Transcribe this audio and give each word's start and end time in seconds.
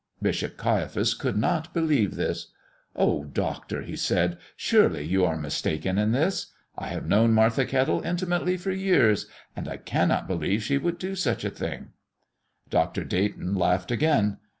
Bishop 0.19 0.57
Caiaphas 0.57 1.13
could 1.13 1.37
not 1.37 1.75
believe 1.75 2.15
this. 2.15 2.47
"Oh, 2.95 3.23
doctor," 3.23 3.83
he 3.83 3.95
said, 3.95 4.39
"surely 4.55 5.05
you 5.05 5.23
are 5.23 5.37
mistaken 5.37 5.99
in 5.99 6.11
this. 6.11 6.47
I 6.75 6.87
have 6.87 7.05
known 7.05 7.33
Martha 7.33 7.65
Kettle 7.67 8.01
intimately 8.01 8.57
for 8.57 8.71
years, 8.71 9.27
and 9.55 9.67
I 9.69 9.77
cannot 9.77 10.27
believe 10.27 10.63
she 10.63 10.79
would 10.79 10.97
do 10.97 11.13
such 11.13 11.45
a 11.45 11.51
thing." 11.51 11.89
Dr. 12.71 13.03
Dayton 13.03 13.53
laughed 13.53 13.91
again. 13.91 14.37